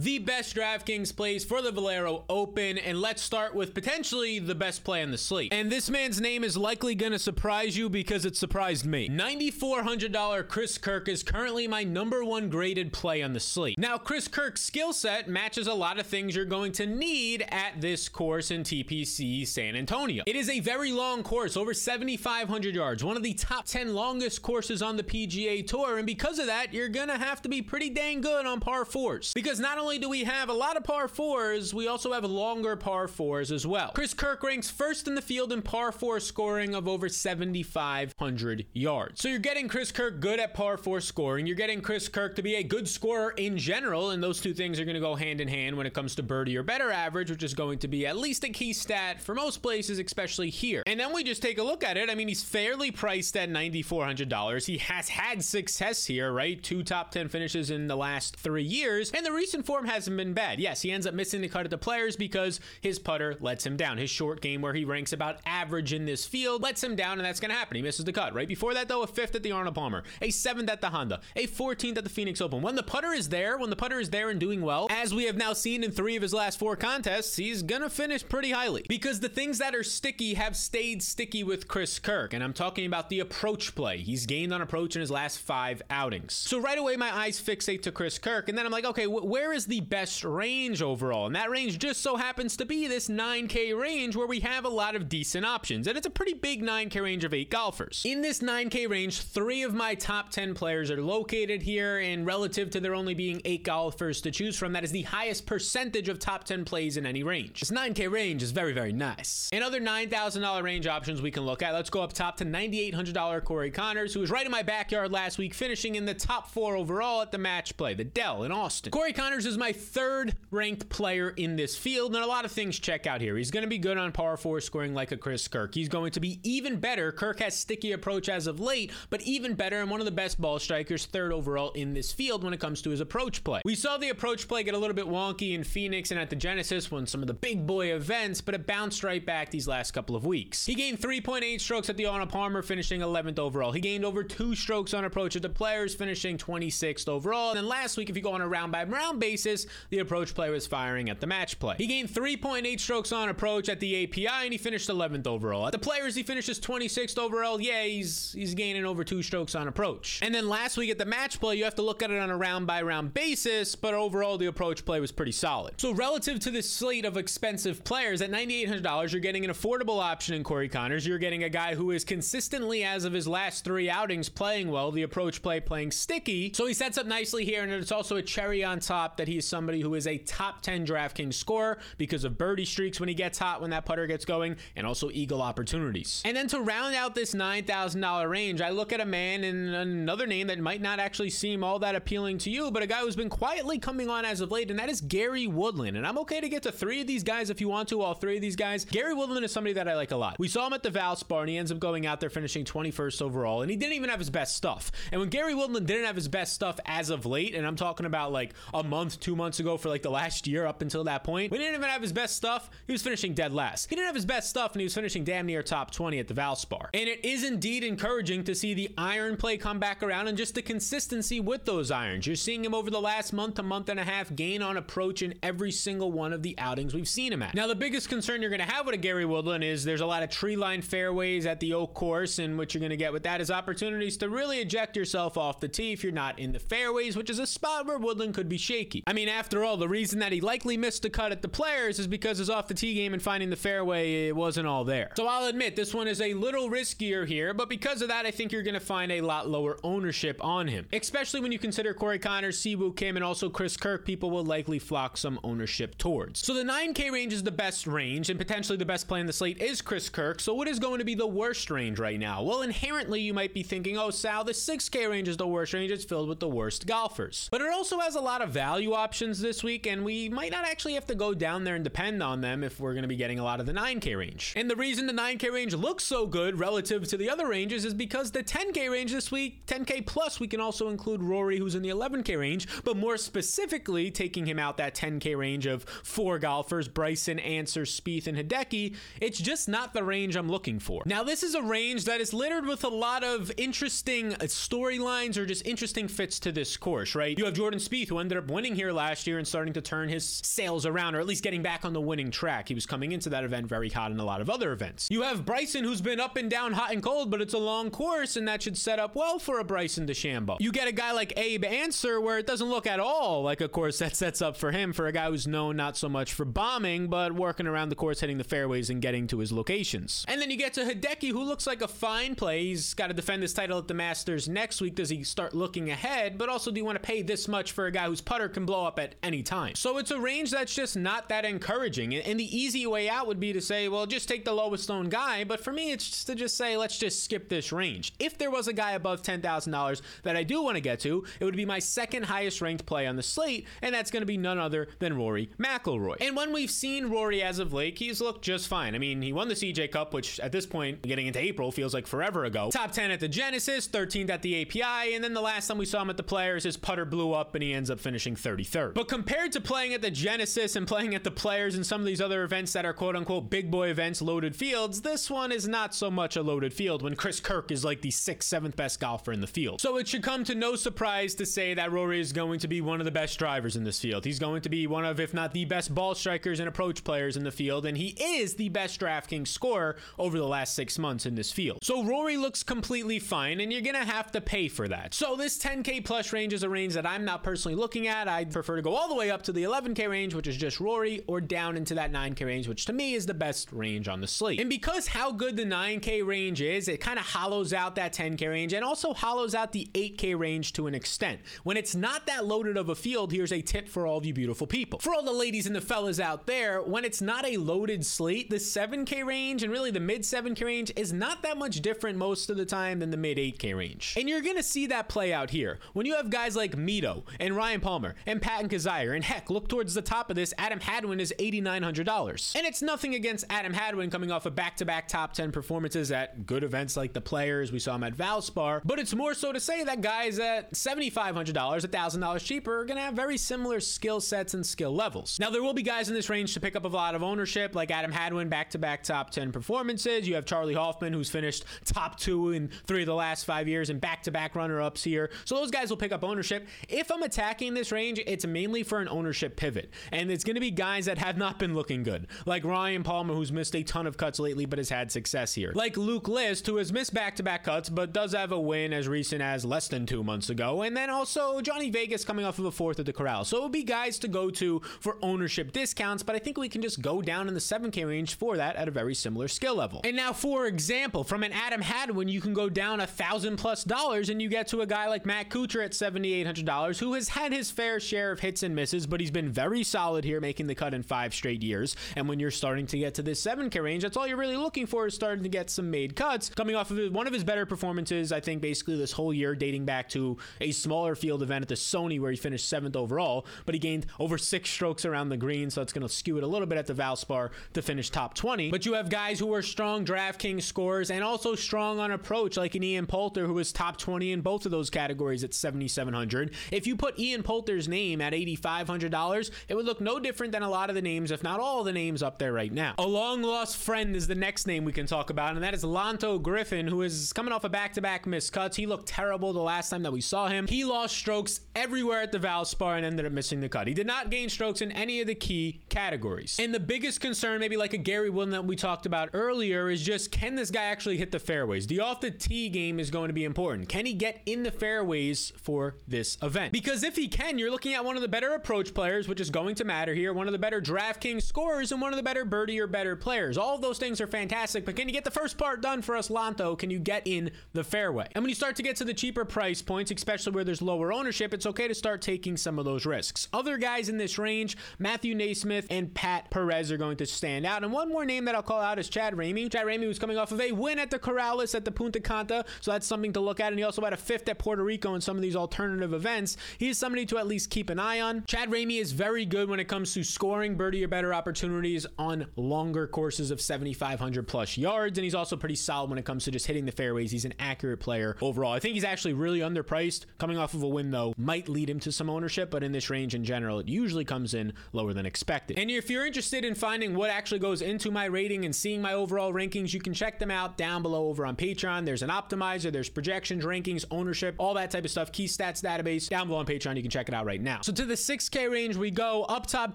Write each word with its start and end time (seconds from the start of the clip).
the 0.00 0.18
best 0.18 0.56
DraftKings 0.56 1.14
plays 1.14 1.44
for 1.44 1.60
the 1.60 1.70
Valero 1.70 2.24
Open, 2.30 2.78
and 2.78 3.02
let's 3.02 3.20
start 3.20 3.54
with 3.54 3.74
potentially 3.74 4.38
the 4.38 4.54
best 4.54 4.82
play 4.82 5.02
on 5.02 5.10
the 5.10 5.18
slate. 5.18 5.52
And 5.52 5.70
this 5.70 5.90
man's 5.90 6.18
name 6.18 6.42
is 6.42 6.56
likely 6.56 6.94
going 6.94 7.12
to 7.12 7.18
surprise 7.18 7.76
you 7.76 7.90
because 7.90 8.24
it 8.24 8.34
surprised 8.34 8.86
me. 8.86 9.10
$9,400 9.10 10.48
Chris 10.48 10.78
Kirk 10.78 11.06
is 11.06 11.22
currently 11.22 11.68
my 11.68 11.84
number 11.84 12.24
one 12.24 12.48
graded 12.48 12.94
play 12.94 13.20
on 13.20 13.34
the 13.34 13.40
slate. 13.40 13.78
Now, 13.78 13.98
Chris 13.98 14.26
Kirk's 14.26 14.62
skill 14.62 14.94
set 14.94 15.28
matches 15.28 15.66
a 15.66 15.74
lot 15.74 15.98
of 15.98 16.06
things 16.06 16.34
you're 16.34 16.46
going 16.46 16.72
to 16.72 16.86
need 16.86 17.44
at 17.50 17.78
this 17.78 18.08
course 18.08 18.50
in 18.50 18.62
TPC 18.62 19.46
San 19.46 19.76
Antonio. 19.76 20.24
It 20.26 20.34
is 20.34 20.48
a 20.48 20.60
very 20.60 20.92
long 20.92 21.22
course, 21.22 21.58
over 21.58 21.74
7,500 21.74 22.74
yards, 22.74 23.04
one 23.04 23.18
of 23.18 23.22
the 23.22 23.34
top 23.34 23.66
10 23.66 23.92
longest 23.92 24.40
courses 24.40 24.80
on 24.80 24.96
the 24.96 25.02
PGA 25.02 25.66
Tour, 25.66 25.98
and 25.98 26.06
because 26.06 26.38
of 26.38 26.46
that, 26.46 26.72
you're 26.72 26.88
going 26.88 27.08
to 27.08 27.18
have 27.18 27.42
to 27.42 27.50
be 27.50 27.60
pretty 27.60 27.90
dang 27.90 28.22
good 28.22 28.46
on 28.46 28.60
par 28.60 28.86
fours. 28.86 29.34
Because 29.34 29.60
not 29.60 29.76
only 29.76 29.89
do 29.98 30.08
we 30.08 30.24
have 30.24 30.48
a 30.48 30.52
lot 30.52 30.76
of 30.76 30.84
par 30.84 31.08
fours, 31.08 31.74
we 31.74 31.88
also 31.88 32.12
have 32.12 32.24
longer 32.24 32.76
par 32.76 33.08
fours 33.08 33.52
as 33.52 33.66
well. 33.66 33.92
Chris 33.94 34.14
Kirk 34.14 34.42
ranks 34.42 34.70
first 34.70 35.08
in 35.08 35.14
the 35.14 35.22
field 35.22 35.52
in 35.52 35.62
par 35.62 35.92
four 35.92 36.20
scoring 36.20 36.74
of 36.74 36.88
over 36.88 37.08
7,500 37.08 38.66
yards. 38.72 39.20
So 39.20 39.28
you're 39.28 39.38
getting 39.38 39.68
Chris 39.68 39.92
Kirk 39.92 40.20
good 40.20 40.40
at 40.40 40.54
par 40.54 40.76
four 40.76 41.00
scoring. 41.00 41.46
You're 41.46 41.56
getting 41.56 41.80
Chris 41.80 42.08
Kirk 42.08 42.36
to 42.36 42.42
be 42.42 42.56
a 42.56 42.62
good 42.62 42.88
scorer 42.88 43.30
in 43.32 43.58
general, 43.58 44.10
and 44.10 44.22
those 44.22 44.40
two 44.40 44.54
things 44.54 44.78
are 44.78 44.84
going 44.84 44.94
to 44.94 45.00
go 45.00 45.14
hand 45.14 45.40
in 45.40 45.48
hand 45.48 45.76
when 45.76 45.86
it 45.86 45.94
comes 45.94 46.14
to 46.16 46.22
birdie 46.22 46.56
or 46.56 46.62
better 46.62 46.90
average, 46.90 47.30
which 47.30 47.42
is 47.42 47.54
going 47.54 47.78
to 47.80 47.88
be 47.88 48.06
at 48.06 48.16
least 48.16 48.44
a 48.44 48.50
key 48.50 48.72
stat 48.72 49.20
for 49.20 49.34
most 49.34 49.58
places, 49.58 49.98
especially 49.98 50.50
here. 50.50 50.82
And 50.86 50.98
then 50.98 51.12
we 51.12 51.24
just 51.24 51.42
take 51.42 51.58
a 51.58 51.62
look 51.62 51.84
at 51.84 51.96
it. 51.96 52.10
I 52.10 52.14
mean, 52.14 52.28
he's 52.28 52.42
fairly 52.42 52.90
priced 52.90 53.36
at 53.36 53.50
$9,400. 53.50 54.66
He 54.66 54.78
has 54.78 55.08
had 55.08 55.44
success 55.44 56.04
here, 56.04 56.32
right? 56.32 56.62
Two 56.62 56.82
top 56.82 57.10
10 57.10 57.28
finishes 57.28 57.70
in 57.70 57.86
the 57.86 57.96
last 57.96 58.36
three 58.36 58.62
years, 58.62 59.10
and 59.12 59.24
the 59.24 59.32
recent 59.32 59.66
form 59.80 59.90
hasn't 59.90 60.16
been 60.16 60.34
bad. 60.34 60.60
Yes, 60.60 60.82
he 60.82 60.92
ends 60.92 61.06
up 61.06 61.14
missing 61.14 61.40
the 61.40 61.48
cut 61.48 61.64
at 61.64 61.70
the 61.70 61.78
players 61.78 62.14
because 62.14 62.60
his 62.82 62.98
putter 62.98 63.36
lets 63.40 63.64
him 63.64 63.76
down. 63.78 63.96
His 63.96 64.10
short 64.10 64.42
game, 64.42 64.60
where 64.60 64.74
he 64.74 64.84
ranks 64.84 65.12
about 65.12 65.38
average 65.46 65.94
in 65.94 66.04
this 66.04 66.26
field, 66.26 66.62
lets 66.62 66.84
him 66.84 66.96
down, 66.96 67.18
and 67.18 67.24
that's 67.24 67.40
going 67.40 67.50
to 67.50 67.56
happen. 67.56 67.76
He 67.76 67.82
misses 67.82 68.04
the 68.04 68.12
cut, 68.12 68.34
right? 68.34 68.46
Before 68.46 68.74
that, 68.74 68.88
though, 68.88 69.02
a 69.02 69.06
fifth 69.06 69.34
at 69.34 69.42
the 69.42 69.52
Arnold 69.52 69.74
Palmer, 69.74 70.02
a 70.20 70.30
seventh 70.30 70.68
at 70.68 70.82
the 70.82 70.90
Honda, 70.90 71.20
a 71.34 71.46
14th 71.46 71.96
at 71.96 72.04
the 72.04 72.10
Phoenix 72.10 72.40
Open. 72.42 72.60
When 72.60 72.74
the 72.74 72.82
putter 72.82 73.12
is 73.12 73.30
there, 73.30 73.56
when 73.56 73.70
the 73.70 73.76
putter 73.76 73.98
is 73.98 74.10
there 74.10 74.28
and 74.28 74.38
doing 74.38 74.60
well, 74.60 74.86
as 74.90 75.14
we 75.14 75.24
have 75.24 75.36
now 75.36 75.54
seen 75.54 75.82
in 75.82 75.90
three 75.92 76.14
of 76.16 76.22
his 76.22 76.34
last 76.34 76.58
four 76.58 76.76
contests, 76.76 77.36
he's 77.36 77.62
going 77.62 77.82
to 77.82 77.90
finish 77.90 78.26
pretty 78.26 78.50
highly 78.50 78.84
because 78.88 79.20
the 79.20 79.28
things 79.30 79.58
that 79.58 79.74
are 79.74 79.82
sticky 79.82 80.34
have 80.34 80.56
stayed 80.56 81.02
sticky 81.02 81.42
with 81.42 81.68
Chris 81.68 81.98
Kirk. 81.98 82.34
And 82.34 82.44
I'm 82.44 82.52
talking 82.52 82.84
about 82.84 83.08
the 83.08 83.20
approach 83.20 83.74
play. 83.74 83.98
He's 83.98 84.26
gained 84.26 84.52
on 84.52 84.60
approach 84.60 84.94
in 84.94 85.00
his 85.00 85.10
last 85.10 85.38
five 85.38 85.80
outings. 85.88 86.34
So 86.34 86.60
right 86.60 86.78
away, 86.78 86.96
my 86.96 87.14
eyes 87.14 87.40
fixate 87.40 87.82
to 87.82 87.92
Chris 87.92 88.18
Kirk. 88.18 88.48
And 88.50 88.58
then 88.58 88.66
I'm 88.66 88.72
like, 88.72 88.84
okay, 88.84 89.06
wh- 89.06 89.24
where 89.24 89.52
is 89.52 89.59
the 89.66 89.80
best 89.80 90.24
range 90.24 90.82
overall? 90.82 91.26
And 91.26 91.36
that 91.36 91.50
range 91.50 91.78
just 91.78 92.00
so 92.00 92.16
happens 92.16 92.56
to 92.56 92.64
be 92.64 92.86
this 92.86 93.08
9K 93.08 93.78
range 93.78 94.16
where 94.16 94.26
we 94.26 94.40
have 94.40 94.64
a 94.64 94.68
lot 94.68 94.96
of 94.96 95.08
decent 95.08 95.44
options. 95.44 95.86
And 95.86 95.96
it's 95.96 96.06
a 96.06 96.10
pretty 96.10 96.34
big 96.34 96.62
9K 96.62 97.02
range 97.02 97.24
of 97.24 97.34
eight 97.34 97.50
golfers. 97.50 98.02
In 98.04 98.22
this 98.22 98.40
9K 98.40 98.88
range, 98.88 99.20
three 99.20 99.62
of 99.62 99.74
my 99.74 99.94
top 99.94 100.30
10 100.30 100.54
players 100.54 100.90
are 100.90 101.02
located 101.02 101.62
here. 101.62 101.98
And 101.98 102.26
relative 102.26 102.70
to 102.70 102.80
there 102.80 102.94
only 102.94 103.14
being 103.14 103.40
eight 103.44 103.64
golfers 103.64 104.20
to 104.22 104.30
choose 104.30 104.56
from, 104.56 104.72
that 104.72 104.84
is 104.84 104.92
the 104.92 105.02
highest 105.02 105.46
percentage 105.46 106.08
of 106.08 106.18
top 106.18 106.44
10 106.44 106.64
plays 106.64 106.96
in 106.96 107.06
any 107.06 107.22
range. 107.22 107.60
This 107.60 107.70
9K 107.70 108.10
range 108.10 108.42
is 108.42 108.50
very, 108.50 108.72
very 108.72 108.92
nice. 108.92 109.48
And 109.52 109.64
other 109.64 109.80
$9,000 109.80 110.62
range 110.62 110.86
options 110.86 111.22
we 111.22 111.30
can 111.30 111.44
look 111.44 111.62
at. 111.62 111.74
Let's 111.74 111.90
go 111.90 112.02
up 112.02 112.12
top 112.12 112.36
to 112.38 112.44
$9,800 112.44 113.44
Corey 113.44 113.70
Conners, 113.70 114.12
who 114.12 114.20
was 114.20 114.30
right 114.30 114.44
in 114.44 114.52
my 114.52 114.62
backyard 114.62 115.12
last 115.12 115.38
week, 115.38 115.54
finishing 115.54 115.94
in 115.94 116.04
the 116.04 116.14
top 116.14 116.48
four 116.50 116.76
overall 116.76 117.22
at 117.22 117.32
the 117.32 117.38
match 117.38 117.76
play, 117.76 117.94
the 117.94 118.04
Dell 118.04 118.44
in 118.44 118.52
Austin. 118.52 118.90
Corey 118.90 119.12
Conners 119.12 119.46
is 119.46 119.49
my 119.56 119.72
third 119.72 120.36
ranked 120.50 120.88
player 120.88 121.30
in 121.30 121.56
this 121.56 121.76
field, 121.76 122.14
and 122.14 122.24
a 122.24 122.26
lot 122.26 122.44
of 122.44 122.52
things 122.52 122.78
check 122.78 123.06
out 123.06 123.20
here. 123.20 123.36
He's 123.36 123.50
going 123.50 123.62
to 123.62 123.68
be 123.68 123.78
good 123.78 123.96
on 123.96 124.12
par 124.12 124.36
four 124.36 124.60
scoring 124.60 124.94
like 124.94 125.12
a 125.12 125.16
Chris 125.16 125.46
Kirk. 125.48 125.74
He's 125.74 125.88
going 125.88 126.12
to 126.12 126.20
be 126.20 126.40
even 126.42 126.76
better. 126.76 127.12
Kirk 127.12 127.40
has 127.40 127.56
sticky 127.56 127.92
approach 127.92 128.28
as 128.28 128.46
of 128.46 128.60
late, 128.60 128.92
but 129.10 129.22
even 129.22 129.54
better 129.54 129.80
and 129.80 129.90
one 129.90 130.00
of 130.00 130.06
the 130.06 130.10
best 130.10 130.40
ball 130.40 130.58
strikers, 130.58 131.06
third 131.06 131.32
overall 131.32 131.70
in 131.72 131.94
this 131.94 132.12
field 132.12 132.44
when 132.44 132.52
it 132.52 132.60
comes 132.60 132.82
to 132.82 132.90
his 132.90 133.00
approach 133.00 133.42
play. 133.44 133.60
We 133.64 133.74
saw 133.74 133.96
the 133.96 134.10
approach 134.10 134.48
play 134.48 134.62
get 134.62 134.74
a 134.74 134.78
little 134.78 134.94
bit 134.94 135.06
wonky 135.06 135.54
in 135.54 135.64
Phoenix 135.64 136.10
and 136.10 136.20
at 136.20 136.30
the 136.30 136.36
Genesis 136.36 136.90
when 136.90 137.06
some 137.06 137.22
of 137.22 137.26
the 137.26 137.34
big 137.34 137.66
boy 137.66 137.94
events, 137.94 138.40
but 138.40 138.54
it 138.54 138.66
bounced 138.66 139.02
right 139.04 139.24
back 139.24 139.50
these 139.50 139.68
last 139.68 139.92
couple 139.92 140.16
of 140.16 140.26
weeks. 140.26 140.66
He 140.66 140.74
gained 140.74 141.00
3.8 141.00 141.60
strokes 141.60 141.90
at 141.90 141.96
the 141.96 142.06
Arnold 142.06 142.30
Palmer, 142.30 142.62
finishing 142.62 143.00
11th 143.00 143.38
overall. 143.38 143.72
He 143.72 143.80
gained 143.80 144.04
over 144.04 144.22
two 144.22 144.54
strokes 144.54 144.94
on 144.94 145.04
approach 145.04 145.36
at 145.36 145.42
the 145.42 145.48
Players, 145.48 145.94
finishing 145.94 146.38
26th 146.38 147.08
overall. 147.08 147.50
And 147.50 147.58
then 147.58 147.68
last 147.68 147.96
week, 147.96 148.08
if 148.08 148.16
you 148.16 148.22
go 148.22 148.32
on 148.32 148.40
a 148.40 148.48
round 148.48 148.72
by 148.72 148.84
round 148.84 149.20
basis, 149.20 149.39
the 149.44 149.98
approach 149.98 150.34
play 150.34 150.50
was 150.50 150.66
firing 150.66 151.10
at 151.10 151.20
the 151.20 151.26
match 151.26 151.58
play. 151.58 151.74
He 151.78 151.86
gained 151.86 152.08
3.8 152.08 152.80
strokes 152.80 153.12
on 153.12 153.28
approach 153.28 153.68
at 153.68 153.80
the 153.80 154.04
API, 154.04 154.44
and 154.44 154.52
he 154.52 154.58
finished 154.58 154.88
11th 154.88 155.26
overall. 155.26 155.66
At 155.66 155.72
the 155.72 155.78
Players, 155.78 156.14
he 156.14 156.22
finishes 156.22 156.60
26th 156.60 157.18
overall. 157.18 157.60
Yeah, 157.60 157.82
he's 157.82 158.32
he's 158.32 158.54
gaining 158.54 158.84
over 158.84 159.02
two 159.02 159.22
strokes 159.22 159.54
on 159.54 159.66
approach. 159.66 160.20
And 160.22 160.34
then 160.34 160.48
last 160.48 160.76
week 160.76 160.90
at 160.90 160.98
the 160.98 161.04
match 161.04 161.40
play, 161.40 161.56
you 161.56 161.64
have 161.64 161.74
to 161.76 161.82
look 161.82 162.02
at 162.02 162.10
it 162.10 162.18
on 162.20 162.30
a 162.30 162.36
round 162.36 162.66
by 162.66 162.82
round 162.82 163.12
basis, 163.12 163.74
but 163.74 163.94
overall 163.94 164.38
the 164.38 164.46
approach 164.46 164.84
play 164.84 165.00
was 165.00 165.10
pretty 165.10 165.32
solid. 165.32 165.80
So 165.80 165.92
relative 165.92 166.38
to 166.40 166.50
this 166.50 166.70
slate 166.70 167.04
of 167.04 167.16
expensive 167.16 167.82
players, 167.82 168.22
at 168.22 168.30
$9,800, 168.30 169.12
you're 169.12 169.20
getting 169.20 169.44
an 169.44 169.50
affordable 169.50 170.00
option 170.00 170.34
in 170.34 170.44
Corey 170.44 170.68
Conners. 170.68 171.06
You're 171.06 171.18
getting 171.18 171.44
a 171.44 171.48
guy 171.48 171.74
who 171.74 171.90
is 171.90 172.04
consistently, 172.04 172.84
as 172.84 173.04
of 173.04 173.12
his 173.12 173.26
last 173.26 173.64
three 173.64 173.90
outings, 173.90 174.28
playing 174.28 174.70
well. 174.70 174.90
The 174.90 175.02
approach 175.02 175.42
play 175.42 175.60
playing 175.60 175.90
sticky. 175.90 176.52
So 176.54 176.66
he 176.66 176.74
sets 176.74 176.98
up 176.98 177.06
nicely 177.06 177.44
here, 177.44 177.62
and 177.62 177.72
it's 177.72 177.92
also 177.92 178.16
a 178.16 178.22
cherry 178.22 178.62
on 178.62 178.80
top 178.80 179.16
that 179.16 179.28
he 179.30 179.38
is 179.38 179.46
somebody 179.46 179.80
who 179.80 179.94
is 179.94 180.06
a 180.06 180.18
top 180.18 180.60
10 180.60 180.84
DraftKings 180.84 181.34
scorer 181.34 181.78
because 181.98 182.24
of 182.24 182.36
birdie 182.36 182.64
streaks 182.64 182.98
when 182.98 183.08
he 183.08 183.14
gets 183.14 183.38
hot, 183.38 183.60
when 183.60 183.70
that 183.70 183.84
putter 183.84 184.06
gets 184.06 184.24
going, 184.24 184.56
and 184.74 184.86
also 184.86 185.08
eagle 185.12 185.40
opportunities. 185.40 186.20
And 186.24 186.36
then 186.36 186.48
to 186.48 186.60
round 186.60 186.94
out 186.94 187.14
this 187.14 187.32
$9,000 187.32 188.28
range, 188.28 188.60
I 188.60 188.70
look 188.70 188.92
at 188.92 189.00
a 189.00 189.06
man 189.06 189.44
and 189.44 189.74
another 189.74 190.26
name 190.26 190.48
that 190.48 190.58
might 190.58 190.82
not 190.82 190.98
actually 190.98 191.30
seem 191.30 191.62
all 191.62 191.78
that 191.78 191.94
appealing 191.94 192.38
to 192.38 192.50
you, 192.50 192.70
but 192.70 192.82
a 192.82 192.86
guy 192.86 193.00
who's 193.00 193.16
been 193.16 193.30
quietly 193.30 193.78
coming 193.78 194.10
on 194.10 194.24
as 194.24 194.40
of 194.40 194.50
late, 194.50 194.70
and 194.70 194.78
that 194.80 194.88
is 194.88 195.00
Gary 195.00 195.46
Woodland. 195.46 195.96
And 195.96 196.06
I'm 196.06 196.18
okay 196.18 196.40
to 196.40 196.48
get 196.48 196.64
to 196.64 196.72
three 196.72 197.00
of 197.00 197.06
these 197.06 197.22
guys 197.22 197.50
if 197.50 197.60
you 197.60 197.68
want 197.68 197.88
to, 197.90 198.02
all 198.02 198.14
three 198.14 198.36
of 198.36 198.42
these 198.42 198.56
guys. 198.56 198.84
Gary 198.84 199.14
Woodland 199.14 199.44
is 199.44 199.52
somebody 199.52 199.74
that 199.74 199.88
I 199.88 199.94
like 199.94 200.10
a 200.10 200.16
lot. 200.16 200.38
We 200.38 200.48
saw 200.48 200.66
him 200.66 200.72
at 200.72 200.82
the 200.82 200.90
Valspar, 200.90 201.40
and 201.40 201.48
he 201.48 201.56
ends 201.56 201.70
up 201.70 201.78
going 201.78 202.04
out 202.04 202.18
there 202.18 202.30
finishing 202.30 202.64
21st 202.64 203.22
overall, 203.22 203.62
and 203.62 203.70
he 203.70 203.76
didn't 203.76 203.94
even 203.94 204.10
have 204.10 204.18
his 204.18 204.30
best 204.30 204.56
stuff. 204.56 204.90
And 205.12 205.20
when 205.20 205.30
Gary 205.30 205.54
Woodland 205.54 205.86
didn't 205.86 206.06
have 206.06 206.16
his 206.16 206.28
best 206.28 206.52
stuff 206.52 206.80
as 206.84 207.10
of 207.10 207.26
late, 207.26 207.54
and 207.54 207.64
I'm 207.64 207.76
talking 207.76 208.06
about 208.06 208.32
like 208.32 208.54
a 208.74 208.82
month, 208.82 209.19
two 209.20 209.36
months 209.36 209.60
ago 209.60 209.76
for 209.76 209.88
like 209.88 210.02
the 210.02 210.10
last 210.10 210.46
year 210.46 210.66
up 210.66 210.82
until 210.82 211.04
that 211.04 211.24
point, 211.24 211.52
we 211.52 211.58
didn't 211.58 211.74
even 211.74 211.88
have 211.88 212.02
his 212.02 212.12
best 212.12 212.36
stuff. 212.36 212.70
He 212.86 212.92
was 212.92 213.02
finishing 213.02 213.34
dead 213.34 213.52
last. 213.52 213.88
He 213.88 213.96
didn't 213.96 214.06
have 214.06 214.14
his 214.14 214.24
best 214.24 214.50
stuff, 214.50 214.72
and 214.72 214.80
he 214.80 214.84
was 214.84 214.94
finishing 214.94 215.24
damn 215.24 215.46
near 215.46 215.62
top 215.62 215.90
20 215.90 216.18
at 216.18 216.28
the 216.28 216.34
Valspar. 216.34 216.88
And 216.94 217.08
it 217.08 217.24
is 217.24 217.44
indeed 217.44 217.84
encouraging 217.84 218.44
to 218.44 218.54
see 218.54 218.74
the 218.74 218.90
iron 218.96 219.36
play 219.36 219.56
come 219.56 219.78
back 219.78 220.02
around 220.02 220.28
and 220.28 220.36
just 220.36 220.54
the 220.54 220.62
consistency 220.62 221.40
with 221.40 221.64
those 221.64 221.90
irons. 221.90 222.26
You're 222.26 222.36
seeing 222.36 222.64
him 222.64 222.74
over 222.74 222.90
the 222.90 223.00
last 223.00 223.32
month 223.32 223.54
to 223.54 223.62
month 223.62 223.88
and 223.88 224.00
a 224.00 224.04
half 224.04 224.34
gain 224.34 224.62
on 224.62 224.76
approach 224.76 225.22
in 225.22 225.34
every 225.42 225.72
single 225.72 226.12
one 226.12 226.32
of 226.32 226.42
the 226.42 226.54
outings 226.58 226.94
we've 226.94 227.08
seen 227.08 227.32
him 227.32 227.42
at. 227.42 227.54
Now, 227.54 227.66
the 227.66 227.74
biggest 227.74 228.08
concern 228.08 228.40
you're 228.40 228.50
going 228.50 228.66
to 228.66 228.72
have 228.72 228.86
with 228.86 228.94
a 228.94 228.98
Gary 228.98 229.24
Woodland 229.24 229.64
is 229.64 229.84
there's 229.84 230.00
a 230.00 230.06
lot 230.06 230.22
of 230.22 230.30
tree 230.30 230.56
line 230.56 230.82
fairways 230.82 231.46
at 231.46 231.60
the 231.60 231.74
Oak 231.74 231.94
Course, 231.94 232.38
and 232.38 232.56
what 232.56 232.74
you're 232.74 232.80
going 232.80 232.90
to 232.90 232.96
get 232.96 233.12
with 233.12 233.22
that 233.24 233.40
is 233.40 233.50
opportunities 233.50 234.16
to 234.18 234.28
really 234.28 234.60
eject 234.60 234.96
yourself 234.96 235.36
off 235.36 235.60
the 235.60 235.68
tee 235.68 235.92
if 235.92 236.02
you're 236.02 236.12
not 236.12 236.38
in 236.38 236.52
the 236.52 236.58
fairways, 236.58 237.16
which 237.16 237.30
is 237.30 237.38
a 237.38 237.46
spot 237.46 237.86
where 237.86 237.98
Woodland 237.98 238.34
could 238.34 238.48
be 238.48 238.58
shaky. 238.58 239.02
I 239.10 239.12
mean, 239.12 239.28
after 239.28 239.64
all, 239.64 239.76
the 239.76 239.88
reason 239.88 240.20
that 240.20 240.30
he 240.30 240.40
likely 240.40 240.76
missed 240.76 241.02
the 241.02 241.10
cut 241.10 241.32
at 241.32 241.42
the 241.42 241.48
players 241.48 241.98
is 241.98 242.06
because 242.06 242.38
his 242.38 242.48
off 242.48 242.68
the 242.68 242.74
tee 242.74 242.94
game 242.94 243.12
and 243.12 243.20
finding 243.20 243.50
the 243.50 243.56
fairway 243.56 244.28
it 244.28 244.36
wasn't 244.36 244.68
all 244.68 244.84
there. 244.84 245.10
So 245.16 245.26
I'll 245.26 245.48
admit 245.48 245.74
this 245.74 245.92
one 245.92 246.06
is 246.06 246.20
a 246.20 246.32
little 246.34 246.70
riskier 246.70 247.26
here, 247.26 247.52
but 247.52 247.68
because 247.68 248.02
of 248.02 248.08
that, 248.08 248.24
I 248.24 248.30
think 248.30 248.52
you're 248.52 248.62
going 248.62 248.74
to 248.74 248.78
find 248.78 249.10
a 249.10 249.20
lot 249.20 249.48
lower 249.48 249.78
ownership 249.82 250.38
on 250.44 250.68
him, 250.68 250.86
especially 250.92 251.40
when 251.40 251.50
you 251.50 251.58
consider 251.58 251.92
Corey 251.92 252.20
Conners, 252.20 252.60
Siwoo 252.60 252.94
Kim, 252.94 253.16
and 253.16 253.24
also 253.24 253.50
Chris 253.50 253.76
Kirk. 253.76 254.06
People 254.06 254.30
will 254.30 254.44
likely 254.44 254.78
flock 254.78 255.16
some 255.16 255.40
ownership 255.42 255.98
towards. 255.98 256.46
So 256.46 256.54
the 256.54 256.62
9K 256.62 257.10
range 257.10 257.32
is 257.32 257.42
the 257.42 257.50
best 257.50 257.88
range, 257.88 258.30
and 258.30 258.38
potentially 258.38 258.78
the 258.78 258.86
best 258.86 259.08
play 259.08 259.18
in 259.18 259.26
the 259.26 259.32
slate 259.32 259.60
is 259.60 259.82
Chris 259.82 260.08
Kirk. 260.08 260.38
So 260.38 260.54
what 260.54 260.68
is 260.68 260.78
going 260.78 261.00
to 261.00 261.04
be 261.04 261.16
the 261.16 261.26
worst 261.26 261.68
range 261.68 261.98
right 261.98 262.20
now? 262.20 262.44
Well, 262.44 262.62
inherently 262.62 263.20
you 263.22 263.34
might 263.34 263.54
be 263.54 263.64
thinking, 263.64 263.98
oh, 263.98 264.10
Sal, 264.10 264.44
the 264.44 264.52
6K 264.52 265.10
range 265.10 265.26
is 265.26 265.36
the 265.36 265.48
worst 265.48 265.72
range. 265.72 265.90
It's 265.90 266.04
filled 266.04 266.28
with 266.28 266.38
the 266.38 266.48
worst 266.48 266.86
golfers. 266.86 267.48
But 267.50 267.60
it 267.60 267.70
also 267.72 267.98
has 267.98 268.14
a 268.14 268.20
lot 268.20 268.40
of 268.40 268.50
value 268.50 268.99
options 269.00 269.40
this 269.40 269.64
week, 269.64 269.86
and 269.86 270.04
we 270.04 270.28
might 270.28 270.52
not 270.52 270.66
actually 270.66 270.92
have 270.92 271.06
to 271.06 271.14
go 271.14 271.32
down 271.32 271.64
there 271.64 271.74
and 271.74 271.82
depend 271.82 272.22
on 272.22 272.42
them 272.42 272.62
if 272.62 272.78
we're 272.78 272.92
going 272.92 273.02
to 273.02 273.08
be 273.08 273.16
getting 273.16 273.38
a 273.38 273.42
lot 273.42 273.58
of 273.58 273.64
the 273.64 273.72
9K 273.72 274.16
range. 274.16 274.52
And 274.56 274.70
the 274.70 274.76
reason 274.76 275.06
the 275.06 275.14
9K 275.14 275.50
range 275.50 275.74
looks 275.74 276.04
so 276.04 276.26
good 276.26 276.58
relative 276.58 277.08
to 277.08 277.16
the 277.16 277.30
other 277.30 277.48
ranges 277.48 277.86
is 277.86 277.94
because 277.94 278.30
the 278.30 278.42
10K 278.42 278.90
range 278.90 279.12
this 279.12 279.32
week, 279.32 279.64
10K 279.64 280.04
plus, 280.04 280.38
we 280.38 280.46
can 280.46 280.60
also 280.60 280.90
include 280.90 281.22
Rory, 281.22 281.58
who's 281.58 281.74
in 281.74 281.80
the 281.80 281.88
11K 281.88 282.38
range, 282.38 282.68
but 282.84 282.94
more 282.94 283.16
specifically, 283.16 284.10
taking 284.10 284.44
him 284.44 284.58
out 284.58 284.76
that 284.76 284.94
10K 284.94 285.34
range 285.36 285.64
of 285.64 285.84
four 285.84 286.38
golfers 286.38 286.86
Bryson, 286.86 287.38
Ancer, 287.38 287.82
Spieth, 287.82 288.26
and 288.26 288.36
Hideki, 288.36 288.96
it's 289.22 289.38
just 289.38 289.66
not 289.66 289.94
the 289.94 290.04
range 290.04 290.36
I'm 290.36 290.50
looking 290.50 290.78
for. 290.78 291.02
Now, 291.06 291.22
this 291.22 291.42
is 291.42 291.54
a 291.54 291.62
range 291.62 292.04
that 292.04 292.20
is 292.20 292.34
littered 292.34 292.66
with 292.66 292.84
a 292.84 292.88
lot 292.88 293.24
of 293.24 293.50
interesting 293.56 294.32
storylines 294.32 295.38
or 295.38 295.46
just 295.46 295.66
interesting 295.66 296.06
fits 296.06 296.38
to 296.40 296.52
this 296.52 296.76
course, 296.76 297.14
right? 297.14 297.38
You 297.38 297.46
have 297.46 297.54
Jordan 297.54 297.80
Spieth, 297.80 298.10
who 298.10 298.18
ended 298.18 298.36
up 298.36 298.50
winning 298.50 298.74
here 298.74 298.89
year 298.90 298.96
last 298.96 299.26
year 299.26 299.38
and 299.38 299.46
starting 299.46 299.72
to 299.74 299.80
turn 299.80 300.08
his 300.08 300.40
sales 300.44 300.84
around, 300.84 301.14
or 301.14 301.20
at 301.20 301.26
least 301.26 301.42
getting 301.44 301.62
back 301.62 301.84
on 301.84 301.92
the 301.92 302.00
winning 302.00 302.30
track. 302.30 302.68
He 302.68 302.74
was 302.74 302.86
coming 302.86 303.12
into 303.12 303.28
that 303.30 303.44
event 303.44 303.66
very 303.66 303.88
hot 303.88 304.10
in 304.10 304.18
a 304.18 304.24
lot 304.24 304.40
of 304.40 304.50
other 304.50 304.72
events. 304.72 305.08
You 305.10 305.22
have 305.22 305.44
Bryson, 305.44 305.84
who's 305.84 306.00
been 306.00 306.20
up 306.20 306.36
and 306.36 306.50
down, 306.50 306.72
hot 306.72 306.92
and 306.92 307.02
cold, 307.02 307.30
but 307.30 307.40
it's 307.40 307.54
a 307.54 307.58
long 307.58 307.90
course, 307.90 308.36
and 308.36 308.48
that 308.48 308.62
should 308.62 308.76
set 308.76 308.98
up 308.98 309.14
well 309.14 309.38
for 309.38 309.60
a 309.60 309.64
Bryson 309.64 310.06
DeChambeau. 310.06 310.56
You 310.60 310.72
get 310.72 310.88
a 310.88 310.92
guy 310.92 311.12
like 311.12 311.32
Abe 311.36 311.64
Ancer, 311.64 312.20
where 312.20 312.38
it 312.38 312.46
doesn't 312.46 312.68
look 312.68 312.86
at 312.86 313.00
all 313.00 313.42
like 313.42 313.60
a 313.60 313.68
course 313.68 313.98
that 313.98 314.16
sets 314.16 314.42
up 314.42 314.56
for 314.56 314.72
him 314.72 314.92
for 314.92 315.06
a 315.06 315.12
guy 315.12 315.28
who's 315.28 315.46
known 315.46 315.76
not 315.76 315.96
so 315.96 316.08
much 316.08 316.32
for 316.32 316.44
bombing, 316.44 317.06
but 317.08 317.32
working 317.32 317.66
around 317.66 317.90
the 317.90 317.94
course, 317.94 318.20
hitting 318.20 318.38
the 318.38 318.44
fairways, 318.44 318.90
and 318.90 319.00
getting 319.00 319.26
to 319.28 319.38
his 319.38 319.52
locations. 319.52 320.24
And 320.26 320.40
then 320.40 320.50
you 320.50 320.56
get 320.56 320.74
to 320.74 320.84
Hideki, 320.84 321.30
who 321.30 321.42
looks 321.42 321.66
like 321.66 321.82
a 321.82 321.88
fine 321.88 322.34
play. 322.34 322.64
He's 322.64 322.94
got 322.94 323.08
to 323.08 323.14
defend 323.14 323.42
his 323.42 323.54
title 323.54 323.78
at 323.78 323.88
the 323.88 323.94
Masters 323.94 324.48
next 324.48 324.80
week. 324.80 324.94
Does 324.96 325.10
he 325.10 325.22
start 325.22 325.54
looking 325.54 325.90
ahead? 325.90 326.38
But 326.38 326.48
also, 326.48 326.70
do 326.70 326.78
you 326.78 326.84
want 326.84 326.96
to 326.96 327.06
pay 327.06 327.22
this 327.22 327.46
much 327.46 327.72
for 327.72 327.86
a 327.86 327.92
guy 327.92 328.06
whose 328.06 328.20
putter 328.20 328.48
can 328.48 328.66
blow 328.70 328.86
up 328.86 329.00
at 329.00 329.16
any 329.20 329.42
time? 329.42 329.74
So 329.74 329.98
it's 329.98 330.12
a 330.12 330.20
range 330.20 330.52
that's 330.52 330.72
just 330.72 330.96
not 330.96 331.28
that 331.28 331.44
encouraging. 331.44 332.14
And 332.14 332.38
the 332.38 332.56
easy 332.56 332.86
way 332.86 333.08
out 333.08 333.26
would 333.26 333.40
be 333.40 333.52
to 333.52 333.60
say, 333.60 333.88
well, 333.88 334.06
just 334.06 334.28
take 334.28 334.44
the 334.44 334.52
lowest 334.52 334.88
owned 334.88 335.10
guy. 335.10 335.42
But 335.42 335.58
for 335.58 335.72
me, 335.72 335.90
it's 335.90 336.08
just 336.08 336.28
to 336.28 336.36
just 336.36 336.56
say, 336.56 336.76
let's 336.76 336.96
just 336.96 337.24
skip 337.24 337.48
this 337.48 337.72
range. 337.72 338.12
If 338.20 338.38
there 338.38 338.48
was 338.48 338.68
a 338.68 338.72
guy 338.72 338.92
above 338.92 339.22
$10,000 339.22 340.02
that 340.22 340.36
I 340.36 340.44
do 340.44 340.62
want 340.62 340.76
to 340.76 340.80
get 340.80 341.00
to, 341.00 341.24
it 341.40 341.44
would 341.44 341.56
be 341.56 341.64
my 341.64 341.80
second 341.80 342.26
highest 342.26 342.60
ranked 342.60 342.86
play 342.86 343.08
on 343.08 343.16
the 343.16 343.24
slate, 343.24 343.66
and 343.82 343.92
that's 343.92 344.12
going 344.12 344.22
to 344.22 344.26
be 344.26 344.36
none 344.36 344.58
other 344.58 344.86
than 345.00 345.16
Rory 345.16 345.50
McIlroy. 345.58 346.18
And 346.20 346.36
when 346.36 346.52
we've 346.52 346.70
seen 346.70 347.06
Rory 347.06 347.42
as 347.42 347.58
of 347.58 347.72
late, 347.72 347.98
he's 347.98 348.20
looked 348.20 348.42
just 348.42 348.68
fine. 348.68 348.94
I 348.94 348.98
mean, 348.98 349.20
he 349.20 349.32
won 349.32 349.48
the 349.48 349.54
CJ 349.54 349.90
Cup, 349.90 350.14
which 350.14 350.38
at 350.38 350.52
this 350.52 350.64
point, 350.64 351.02
getting 351.02 351.26
into 351.26 351.40
April, 351.40 351.72
feels 351.72 351.92
like 351.92 352.06
forever 352.06 352.44
ago. 352.44 352.70
Top 352.70 352.92
10 352.92 353.10
at 353.10 353.18
the 353.18 353.26
Genesis, 353.26 353.88
13th 353.88 354.30
at 354.30 354.42
the 354.42 354.62
API, 354.62 355.16
and 355.16 355.24
then 355.24 355.34
the 355.34 355.40
last 355.40 355.66
time 355.66 355.78
we 355.78 355.86
saw 355.86 356.02
him 356.02 356.10
at 356.10 356.16
the 356.16 356.22
Players, 356.22 356.62
his 356.62 356.76
putter 356.76 357.04
blew 357.04 357.32
up 357.32 357.56
and 357.56 357.64
he 357.64 357.72
ends 357.72 357.90
up 357.90 357.98
finishing 357.98 358.36
33rd. 358.64 358.94
But 358.94 359.08
compared 359.08 359.52
to 359.52 359.60
playing 359.60 359.94
at 359.94 360.02
the 360.02 360.10
Genesis 360.10 360.76
and 360.76 360.86
playing 360.86 361.14
at 361.14 361.24
the 361.24 361.30
Players 361.30 361.74
and 361.74 361.86
some 361.86 362.00
of 362.00 362.06
these 362.06 362.20
other 362.20 362.42
events 362.42 362.72
that 362.72 362.84
are 362.84 362.92
quote 362.92 363.16
unquote 363.16 363.50
big 363.50 363.70
boy 363.70 363.88
events, 363.88 364.20
loaded 364.20 364.54
fields, 364.54 365.02
this 365.02 365.30
one 365.30 365.52
is 365.52 365.66
not 365.66 365.94
so 365.94 366.10
much 366.10 366.36
a 366.36 366.42
loaded 366.42 366.74
field 366.74 367.02
when 367.02 367.16
Chris 367.16 367.40
Kirk 367.40 367.70
is 367.70 367.84
like 367.84 368.02
the 368.02 368.10
sixth, 368.10 368.48
seventh 368.48 368.76
best 368.76 369.00
golfer 369.00 369.32
in 369.32 369.40
the 369.40 369.46
field. 369.46 369.80
So 369.80 369.96
it 369.96 370.08
should 370.08 370.22
come 370.22 370.44
to 370.44 370.54
no 370.54 370.76
surprise 370.76 371.34
to 371.36 371.46
say 371.46 371.74
that 371.74 371.92
Rory 371.92 372.20
is 372.20 372.32
going 372.32 372.60
to 372.60 372.68
be 372.68 372.80
one 372.80 373.00
of 373.00 373.04
the 373.04 373.10
best 373.10 373.38
drivers 373.38 373.76
in 373.76 373.84
this 373.84 374.00
field. 374.00 374.24
He's 374.24 374.38
going 374.38 374.62
to 374.62 374.68
be 374.68 374.86
one 374.86 375.04
of, 375.04 375.20
if 375.20 375.32
not 375.32 375.52
the 375.52 375.64
best 375.64 375.94
ball 375.94 376.14
strikers 376.14 376.60
and 376.60 376.68
approach 376.68 377.04
players 377.04 377.36
in 377.36 377.44
the 377.44 377.50
field, 377.50 377.86
and 377.86 377.96
he 377.96 378.08
is 378.20 378.54
the 378.54 378.68
best 378.68 379.00
DraftKings 379.00 379.48
scorer 379.48 379.96
over 380.18 380.38
the 380.38 380.46
last 380.46 380.74
six 380.74 380.98
months 380.98 381.26
in 381.26 381.34
this 381.34 381.52
field. 381.52 381.78
So 381.82 382.04
Rory 382.04 382.36
looks 382.36 382.62
completely 382.62 383.18
fine, 383.18 383.60
and 383.60 383.72
you're 383.72 383.82
gonna 383.82 384.04
have 384.04 384.32
to 384.32 384.40
pay 384.40 384.68
for 384.68 384.88
that. 384.88 385.14
So 385.14 385.36
this 385.36 385.58
10k 385.58 386.04
plus 386.04 386.32
range 386.32 386.52
is 386.52 386.62
a 386.62 386.68
range 386.68 386.94
that 386.94 387.06
I'm 387.06 387.24
not 387.24 387.42
personally 387.42 387.76
looking 387.76 388.06
at. 388.06 388.28
I'd 388.28 388.49
prefer 388.52 388.76
to 388.76 388.82
go 388.82 388.94
all 388.94 389.08
the 389.08 389.14
way 389.14 389.30
up 389.30 389.42
to 389.42 389.52
the 389.52 389.62
11k 389.62 390.08
range, 390.08 390.34
which 390.34 390.46
is 390.46 390.56
just 390.56 390.80
Rory, 390.80 391.22
or 391.26 391.40
down 391.40 391.76
into 391.76 391.94
that 391.94 392.12
9k 392.12 392.46
range, 392.46 392.68
which 392.68 392.84
to 392.86 392.92
me 392.92 393.14
is 393.14 393.26
the 393.26 393.34
best 393.34 393.72
range 393.72 394.08
on 394.08 394.20
the 394.20 394.26
slate. 394.26 394.60
And 394.60 394.70
because 394.70 395.08
how 395.08 395.32
good 395.32 395.56
the 395.56 395.64
9k 395.64 396.26
range 396.26 396.60
is, 396.60 396.88
it 396.88 397.00
kind 397.00 397.18
of 397.18 397.24
hollows 397.24 397.72
out 397.72 397.94
that 397.96 398.12
10k 398.12 398.48
range 398.48 398.72
and 398.72 398.84
also 398.84 399.12
hollows 399.12 399.54
out 399.54 399.72
the 399.72 399.88
8k 399.94 400.38
range 400.38 400.72
to 400.74 400.86
an 400.86 400.94
extent. 400.94 401.40
When 401.62 401.76
it's 401.76 401.94
not 401.94 402.26
that 402.26 402.46
loaded 402.46 402.76
of 402.76 402.88
a 402.88 402.94
field, 402.94 403.32
here's 403.32 403.52
a 403.52 403.62
tip 403.62 403.88
for 403.88 404.06
all 404.06 404.18
of 404.18 404.26
you 404.26 404.34
beautiful 404.34 404.66
people. 404.66 404.98
For 404.98 405.14
all 405.14 405.22
the 405.22 405.32
ladies 405.32 405.66
and 405.66 405.74
the 405.74 405.80
fellas 405.80 406.20
out 406.20 406.46
there, 406.46 406.82
when 406.82 407.04
it's 407.04 407.20
not 407.20 407.46
a 407.46 407.56
loaded 407.56 408.04
slate, 408.04 408.50
the 408.50 408.56
7k 408.56 409.24
range 409.24 409.62
and 409.62 409.72
really 409.72 409.90
the 409.90 410.00
mid 410.00 410.22
7k 410.22 410.64
range 410.64 410.92
is 410.96 411.12
not 411.12 411.42
that 411.42 411.56
much 411.56 411.80
different 411.80 412.18
most 412.18 412.50
of 412.50 412.56
the 412.56 412.66
time 412.66 412.98
than 412.98 413.10
the 413.10 413.16
mid 413.16 413.38
8k 413.38 413.76
range. 413.76 414.14
And 414.16 414.28
you're 414.28 414.40
gonna 414.40 414.62
see 414.62 414.86
that 414.88 415.08
play 415.08 415.32
out 415.32 415.50
here. 415.50 415.78
When 415.92 416.06
you 416.06 416.16
have 416.16 416.30
guys 416.30 416.56
like 416.56 416.76
Mito 416.76 417.24
and 417.38 417.56
Ryan 417.56 417.80
Palmer 417.80 418.14
and 418.26 418.39
Patton 418.40 418.68
Kizzire, 418.68 419.14
and 419.14 419.24
heck, 419.24 419.50
look 419.50 419.68
towards 419.68 419.94
the 419.94 420.02
top 420.02 420.30
of 420.30 420.36
this, 420.36 420.52
Adam 420.58 420.80
Hadwin 420.80 421.20
is 421.20 421.32
$8,900. 421.38 422.56
And 422.56 422.66
it's 422.66 422.82
nothing 422.82 423.14
against 423.14 423.44
Adam 423.50 423.72
Hadwin 423.72 424.10
coming 424.10 424.30
off 424.30 424.46
of 424.46 424.54
back 424.54 424.76
to 424.78 424.84
back 424.84 425.08
top 425.08 425.32
10 425.32 425.52
performances 425.52 426.10
at 426.10 426.46
good 426.46 426.64
events 426.64 426.96
like 426.96 427.12
the 427.12 427.20
Players. 427.20 427.70
We 427.70 427.78
saw 427.78 427.94
him 427.94 428.04
at 428.04 428.16
Valspar, 428.16 428.80
but 428.84 428.98
it's 428.98 429.14
more 429.14 429.34
so 429.34 429.52
to 429.52 429.60
say 429.60 429.84
that 429.84 430.00
guys 430.00 430.38
at 430.38 430.72
$7,500, 430.72 431.52
$1,000 431.52 432.44
cheaper, 432.44 432.80
are 432.80 432.84
gonna 432.84 433.00
have 433.00 433.14
very 433.14 433.36
similar 433.36 433.80
skill 433.80 434.20
sets 434.20 434.54
and 434.54 434.64
skill 434.64 434.94
levels. 434.94 435.38
Now, 435.38 435.50
there 435.50 435.62
will 435.62 435.74
be 435.74 435.82
guys 435.82 436.08
in 436.08 436.14
this 436.14 436.28
range 436.28 436.54
to 436.54 436.60
pick 436.60 436.76
up 436.76 436.84
a 436.84 436.88
lot 436.88 437.14
of 437.14 437.22
ownership, 437.22 437.74
like 437.74 437.90
Adam 437.90 438.10
Hadwin, 438.10 438.48
back 438.48 438.70
to 438.70 438.78
back 438.78 439.02
top 439.02 439.30
10 439.30 439.52
performances. 439.52 440.26
You 440.26 440.34
have 440.34 440.44
Charley 440.44 440.74
Hoffman, 440.74 441.12
who's 441.12 441.30
finished 441.30 441.64
top 441.84 442.18
two 442.18 442.50
in 442.50 442.70
three 442.86 443.02
of 443.02 443.06
the 443.06 443.14
last 443.14 443.44
five 443.44 443.68
years 443.68 443.90
and 443.90 444.00
back 444.00 444.22
to 444.24 444.30
back 444.30 444.54
runner 444.54 444.80
ups 444.80 445.02
here. 445.04 445.30
So 445.44 445.56
those 445.56 445.70
guys 445.70 445.90
will 445.90 445.96
pick 445.96 446.12
up 446.12 446.24
ownership. 446.24 446.66
If 446.88 447.10
I'm 447.10 447.22
attacking 447.22 447.74
this 447.74 447.92
range, 447.92 448.20
it's 448.30 448.46
mainly 448.46 448.84
for 448.84 449.00
an 449.00 449.08
ownership 449.08 449.56
pivot. 449.56 449.90
And 450.12 450.30
it's 450.30 450.44
going 450.44 450.54
to 450.54 450.60
be 450.60 450.70
guys 450.70 451.06
that 451.06 451.18
have 451.18 451.36
not 451.36 451.58
been 451.58 451.74
looking 451.74 452.04
good, 452.04 452.28
like 452.46 452.64
Ryan 452.64 453.02
Palmer, 453.02 453.34
who's 453.34 453.50
missed 453.50 453.74
a 453.74 453.82
ton 453.82 454.06
of 454.06 454.16
cuts 454.16 454.38
lately 454.38 454.66
but 454.66 454.78
has 454.78 454.88
had 454.88 455.10
success 455.10 455.54
here. 455.54 455.72
Like 455.74 455.96
Luke 455.96 456.28
List, 456.28 456.66
who 456.66 456.76
has 456.76 456.92
missed 456.92 457.12
back 457.12 457.36
to 457.36 457.42
back 457.42 457.64
cuts 457.64 457.88
but 457.88 458.12
does 458.12 458.32
have 458.32 458.52
a 458.52 458.60
win 458.60 458.92
as 458.92 459.08
recent 459.08 459.42
as 459.42 459.64
less 459.64 459.88
than 459.88 460.06
two 460.06 460.22
months 460.22 460.48
ago. 460.48 460.82
And 460.82 460.96
then 460.96 461.10
also 461.10 461.60
Johnny 461.60 461.90
Vegas 461.90 462.24
coming 462.24 462.44
off 462.44 462.58
of 462.60 462.66
a 462.66 462.70
fourth 462.70 463.00
at 463.00 463.06
the 463.06 463.12
Corral. 463.12 463.44
So 463.44 463.58
it 463.58 463.62
would 463.64 463.72
be 463.72 463.82
guys 463.82 464.18
to 464.20 464.28
go 464.28 464.48
to 464.50 464.80
for 465.00 465.18
ownership 465.22 465.72
discounts, 465.72 466.22
but 466.22 466.36
I 466.36 466.38
think 466.38 466.56
we 466.56 466.68
can 466.68 466.82
just 466.82 467.02
go 467.02 467.20
down 467.20 467.48
in 467.48 467.54
the 467.54 467.60
7K 467.60 468.06
range 468.06 468.36
for 468.36 468.56
that 468.56 468.76
at 468.76 468.86
a 468.86 468.92
very 468.92 469.14
similar 469.14 469.48
skill 469.48 469.74
level. 469.74 470.00
And 470.04 470.16
now, 470.16 470.32
for 470.32 470.66
example, 470.66 471.24
from 471.24 471.42
an 471.42 471.52
Adam 471.52 471.82
Hadwin, 471.82 472.28
you 472.28 472.40
can 472.40 472.54
go 472.54 472.68
down 472.68 473.00
a 473.00 473.06
thousand 473.06 473.56
plus 473.56 473.82
dollars 473.82 474.28
and 474.28 474.40
you 474.40 474.48
get 474.48 474.68
to 474.68 474.82
a 474.82 474.86
guy 474.86 475.08
like 475.08 475.26
Matt 475.26 475.50
Kuchar 475.50 475.84
at 475.84 475.92
$7,800, 475.92 476.98
who 477.00 477.14
has 477.14 477.28
had 477.28 477.52
his 477.52 477.70
fair 477.70 477.98
share 477.98 478.19
of 478.28 478.40
hits 478.40 478.62
and 478.62 478.74
misses, 478.74 479.06
but 479.06 479.20
he's 479.20 479.30
been 479.30 479.48
very 479.48 479.82
solid 479.82 480.24
here, 480.24 480.40
making 480.40 480.66
the 480.66 480.74
cut 480.74 480.94
in 480.94 481.02
five 481.02 481.34
straight 481.34 481.62
years. 481.62 481.96
And 482.16 482.28
when 482.28 482.38
you're 482.38 482.50
starting 482.50 482.86
to 482.88 482.98
get 482.98 483.14
to 483.14 483.22
this 483.22 483.44
7K 483.44 483.82
range, 483.82 484.02
that's 484.02 484.16
all 484.16 484.26
you're 484.26 484.36
really 484.36 484.56
looking 484.56 484.86
for 484.86 485.06
is 485.06 485.14
starting 485.14 485.42
to 485.44 485.48
get 485.48 485.70
some 485.70 485.90
made 485.90 486.16
cuts. 486.16 486.50
Coming 486.50 486.76
off 486.76 486.90
of 486.90 487.12
one 487.12 487.26
of 487.26 487.32
his 487.32 487.44
better 487.44 487.64
performances, 487.64 488.32
I 488.32 488.40
think, 488.40 488.60
basically 488.60 488.96
this 488.96 489.12
whole 489.12 489.32
year, 489.32 489.54
dating 489.54 489.84
back 489.84 490.08
to 490.10 490.36
a 490.60 490.72
smaller 490.72 491.14
field 491.14 491.42
event 491.42 491.62
at 491.62 491.68
the 491.68 491.74
Sony 491.74 492.20
where 492.20 492.30
he 492.30 492.36
finished 492.36 492.68
seventh 492.68 492.96
overall, 492.96 493.46
but 493.64 493.74
he 493.74 493.78
gained 493.78 494.06
over 494.18 494.36
six 494.36 494.68
strokes 494.70 495.04
around 495.04 495.28
the 495.28 495.36
green, 495.36 495.70
so 495.70 495.82
it's 495.82 495.92
going 495.92 496.06
to 496.06 496.12
skew 496.12 496.36
it 496.36 496.44
a 496.44 496.46
little 496.46 496.66
bit 496.66 496.78
at 496.78 496.86
the 496.86 496.94
Valspar 496.94 497.50
to 497.74 497.82
finish 497.82 498.10
top 498.10 498.34
20. 498.34 498.70
But 498.70 498.86
you 498.86 498.94
have 498.94 499.08
guys 499.08 499.38
who 499.38 499.54
are 499.54 499.62
strong 499.62 500.04
DraftKings 500.04 500.62
scores 500.62 501.10
and 501.10 501.22
also 501.22 501.54
strong 501.54 502.00
on 502.00 502.10
approach, 502.10 502.56
like 502.56 502.74
an 502.74 502.82
Ian 502.82 503.06
Poulter, 503.06 503.46
who 503.46 503.54
was 503.54 503.72
top 503.72 503.96
20 503.96 504.32
in 504.32 504.40
both 504.40 504.64
of 504.64 504.70
those 504.70 504.90
categories 504.90 505.44
at 505.44 505.54
7,700. 505.54 506.54
If 506.70 506.86
you 506.86 506.96
put 506.96 507.18
Ian 507.18 507.42
Poulter's 507.42 507.88
name 507.88 508.09
at 508.18 508.32
$8,500, 508.32 509.50
it 509.68 509.74
would 509.74 509.84
look 509.84 510.00
no 510.00 510.18
different 510.18 510.52
than 510.52 510.62
a 510.62 510.70
lot 510.70 510.88
of 510.88 510.94
the 510.94 511.02
names, 511.02 511.30
if 511.30 511.42
not 511.42 511.60
all 511.60 511.84
the 511.84 511.92
names 511.92 512.22
up 512.22 512.38
there 512.38 512.52
right 512.52 512.72
now. 512.72 512.94
A 512.98 513.06
long 513.06 513.42
lost 513.42 513.76
friend 513.76 514.16
is 514.16 514.26
the 514.26 514.34
next 514.34 514.66
name 514.66 514.84
we 514.84 514.92
can 514.92 515.04
talk 515.06 515.28
about, 515.28 515.54
and 515.54 515.62
that 515.62 515.74
is 515.74 515.84
Lanto 515.84 516.40
Griffin, 516.40 516.86
who 516.86 517.02
is 517.02 517.32
coming 517.34 517.52
off 517.52 517.64
a 517.64 517.68
back 517.68 517.92
to 517.94 518.00
back 518.00 518.26
missed 518.26 518.52
cuts. 518.54 518.76
He 518.76 518.86
looked 518.86 519.06
terrible 519.06 519.52
the 519.52 519.60
last 519.60 519.90
time 519.90 520.02
that 520.04 520.12
we 520.12 520.20
saw 520.20 520.48
him. 520.48 520.66
He 520.66 520.84
lost 520.84 521.16
strokes 521.16 521.60
everywhere 521.74 522.22
at 522.22 522.32
the 522.32 522.38
Valspar 522.38 522.96
and 522.96 523.04
ended 523.04 523.26
up 523.26 523.32
missing 523.32 523.60
the 523.60 523.68
cut. 523.68 523.86
He 523.86 523.94
did 523.94 524.06
not 524.06 524.30
gain 524.30 524.48
strokes 524.48 524.80
in 524.80 524.92
any 524.92 525.20
of 525.20 525.26
the 525.26 525.34
key 525.34 525.80
categories. 525.88 526.56
And 526.58 526.72
the 526.72 526.80
biggest 526.80 527.20
concern, 527.20 527.60
maybe 527.60 527.76
like 527.76 527.92
a 527.92 527.98
Gary 527.98 528.30
Woodland 528.30 528.54
that 528.54 528.64
we 528.64 528.76
talked 528.76 529.04
about 529.04 529.30
earlier, 529.32 529.90
is 529.90 530.02
just 530.02 530.30
can 530.30 530.54
this 530.54 530.70
guy 530.70 530.84
actually 530.84 531.18
hit 531.18 531.32
the 531.32 531.38
fairways? 531.38 531.86
The 531.86 532.00
off 532.00 532.20
the 532.20 532.30
tee 532.30 532.68
game 532.68 532.98
is 532.98 533.10
going 533.10 533.28
to 533.28 533.34
be 533.34 533.44
important. 533.44 533.88
Can 533.88 534.06
he 534.06 534.14
get 534.14 534.40
in 534.46 534.62
the 534.62 534.70
fairways 534.70 535.52
for 535.56 535.96
this 536.08 536.38
event? 536.42 536.72
Because 536.72 537.02
if 537.02 537.16
he 537.16 537.28
can, 537.28 537.58
you're 537.58 537.70
looking 537.70 537.94
at 537.94 537.99
one 538.04 538.16
of 538.16 538.22
the 538.22 538.28
better 538.28 538.54
approach 538.54 538.94
players, 538.94 539.28
which 539.28 539.40
is 539.40 539.50
going 539.50 539.74
to 539.76 539.84
matter 539.84 540.14
here, 540.14 540.32
one 540.32 540.46
of 540.46 540.52
the 540.52 540.58
better 540.58 540.80
DraftKings 540.80 541.42
scorers, 541.42 541.92
and 541.92 542.00
one 542.00 542.12
of 542.12 542.16
the 542.16 542.22
better 542.22 542.44
birdie 542.44 542.80
or 542.80 542.86
better 542.86 543.16
players. 543.16 543.56
All 543.56 543.74
of 543.74 543.82
those 543.82 543.98
things 543.98 544.20
are 544.20 544.26
fantastic, 544.26 544.84
but 544.84 544.96
can 544.96 545.08
you 545.08 545.12
get 545.12 545.24
the 545.24 545.30
first 545.30 545.58
part 545.58 545.80
done 545.80 546.02
for 546.02 546.16
us, 546.16 546.28
Lanto? 546.28 546.78
Can 546.78 546.90
you 546.90 546.98
get 546.98 547.26
in 547.26 547.50
the 547.72 547.84
fairway? 547.84 548.26
And 548.34 548.42
when 548.42 548.48
you 548.48 548.54
start 548.54 548.76
to 548.76 548.82
get 548.82 548.96
to 548.96 549.04
the 549.04 549.14
cheaper 549.14 549.44
price 549.44 549.82
points, 549.82 550.10
especially 550.10 550.52
where 550.52 550.64
there's 550.64 550.82
lower 550.82 551.12
ownership, 551.12 551.52
it's 551.52 551.66
okay 551.66 551.88
to 551.88 551.94
start 551.94 552.22
taking 552.22 552.56
some 552.56 552.78
of 552.78 552.84
those 552.84 553.06
risks. 553.06 553.48
Other 553.52 553.76
guys 553.76 554.08
in 554.08 554.16
this 554.16 554.38
range, 554.38 554.76
Matthew 554.98 555.34
NeSmith 555.34 555.86
and 555.90 556.12
Pat 556.14 556.50
Perez 556.50 556.90
are 556.90 556.96
going 556.96 557.16
to 557.18 557.26
stand 557.26 557.66
out. 557.66 557.84
And 557.84 557.92
one 557.92 558.08
more 558.08 558.24
name 558.24 558.44
that 558.46 558.54
I'll 558.54 558.62
call 558.62 558.80
out 558.80 558.98
is 558.98 559.08
Chad 559.08 559.34
Ramey. 559.34 559.70
Chad 559.70 559.86
Ramey 559.86 560.06
was 560.06 560.18
coming 560.18 560.38
off 560.38 560.52
of 560.52 560.60
a 560.60 560.72
win 560.72 560.98
at 560.98 561.10
the 561.10 561.18
Corales 561.18 561.74
at 561.74 561.84
the 561.84 561.90
Punta 561.90 562.20
Cana, 562.20 562.64
so 562.80 562.92
that's 562.92 563.06
something 563.06 563.32
to 563.32 563.40
look 563.40 563.60
at. 563.60 563.72
And 563.72 563.78
he 563.78 563.84
also 563.84 564.02
had 564.02 564.12
a 564.12 564.16
fifth 564.16 564.48
at 564.48 564.58
Puerto 564.58 564.82
Rico 564.82 565.14
in 565.14 565.20
some 565.20 565.36
of 565.36 565.42
these 565.42 565.56
alternative 565.56 566.14
events. 566.14 566.56
He's 566.78 566.98
somebody 566.98 567.26
to 567.26 567.38
at 567.38 567.46
least 567.46 567.70
keep 567.70 567.89
an 567.90 567.98
eye 567.98 568.20
on. 568.20 568.44
Chad 568.46 568.70
Ramey 568.70 569.00
is 569.00 569.12
very 569.12 569.44
good 569.44 569.68
when 569.68 569.80
it 569.80 569.88
comes 569.88 570.14
to 570.14 570.24
scoring 570.24 570.76
birdie 570.76 571.04
or 571.04 571.08
better 571.08 571.34
opportunities 571.34 572.06
on 572.18 572.46
longer 572.56 573.06
courses 573.06 573.50
of 573.50 573.60
7,500 573.60 574.46
plus 574.48 574.76
yards, 574.76 575.18
and 575.18 575.24
he's 575.24 575.34
also 575.34 575.56
pretty 575.56 575.74
solid 575.74 576.08
when 576.10 576.18
it 576.18 576.24
comes 576.24 576.44
to 576.44 576.50
just 576.50 576.66
hitting 576.66 576.86
the 576.86 576.92
fairways. 576.92 577.30
He's 577.30 577.44
an 577.44 577.54
accurate 577.58 578.00
player 578.00 578.36
overall. 578.40 578.72
I 578.72 578.78
think 578.78 578.94
he's 578.94 579.04
actually 579.04 579.34
really 579.34 579.60
underpriced. 579.60 580.26
Coming 580.38 580.58
off 580.58 580.74
of 580.74 580.82
a 580.82 580.88
win, 580.88 581.10
though, 581.10 581.34
might 581.36 581.68
lead 581.68 581.90
him 581.90 582.00
to 582.00 582.12
some 582.12 582.30
ownership, 582.30 582.70
but 582.70 582.82
in 582.82 582.92
this 582.92 583.10
range 583.10 583.34
in 583.34 583.44
general, 583.44 583.80
it 583.80 583.88
usually 583.88 584.24
comes 584.24 584.54
in 584.54 584.72
lower 584.92 585.12
than 585.12 585.26
expected. 585.26 585.78
And 585.78 585.90
if 585.90 586.10
you're 586.10 586.26
interested 586.26 586.64
in 586.64 586.74
finding 586.74 587.14
what 587.14 587.30
actually 587.30 587.60
goes 587.60 587.82
into 587.82 588.10
my 588.10 588.26
rating 588.26 588.64
and 588.64 588.74
seeing 588.74 589.02
my 589.02 589.12
overall 589.12 589.52
rankings, 589.52 589.92
you 589.92 590.00
can 590.00 590.14
check 590.14 590.38
them 590.38 590.50
out 590.50 590.76
down 590.76 591.02
below 591.02 591.28
over 591.28 591.44
on 591.44 591.56
Patreon. 591.56 592.04
There's 592.04 592.22
an 592.22 592.30
optimizer, 592.30 592.92
there's 592.92 593.08
projections, 593.08 593.64
rankings, 593.64 594.04
ownership, 594.10 594.54
all 594.58 594.74
that 594.74 594.90
type 594.90 595.04
of 595.04 595.10
stuff, 595.10 595.32
key 595.32 595.46
stats 595.46 595.82
database 595.82 596.28
down 596.28 596.48
below 596.48 596.60
on 596.60 596.66
Patreon. 596.66 596.96
You 596.96 597.02
can 597.02 597.10
check 597.10 597.28
it 597.28 597.34
out 597.34 597.46
right 597.46 597.60
now. 597.60 597.69
Now. 597.70 597.82
So 597.82 597.92
to 597.92 598.04
the 598.04 598.14
6K 598.14 598.68
range 598.68 598.96
we 598.96 599.12
go. 599.12 599.44
Up 599.44 599.64
top, 599.64 599.94